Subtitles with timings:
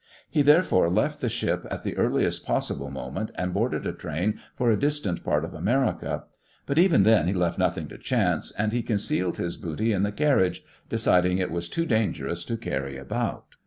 [0.31, 4.71] He, therefore, left the ship at the earliest possible moment, and boarded a train for
[4.71, 6.23] a distant part of America.
[6.65, 10.11] But even then he left nothing to chance, and he concealed his booty in the
[10.11, 13.57] carriage, deciding it was too dangerous to carry about.